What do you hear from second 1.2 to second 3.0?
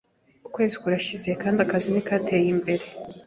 kandi akazi ntikateye imbere.